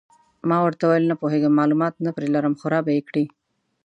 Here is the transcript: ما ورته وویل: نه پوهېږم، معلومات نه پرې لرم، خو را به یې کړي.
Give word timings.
ما 0.49 0.57
ورته 0.61 0.83
وویل: 0.85 1.05
نه 1.11 1.15
پوهېږم، 1.21 1.53
معلومات 1.59 1.93
نه 2.05 2.11
پرې 2.15 2.27
لرم، 2.35 2.53
خو 2.59 2.65
را 2.73 2.79
به 2.85 2.91
یې 2.95 3.01
کړي. 3.09 3.25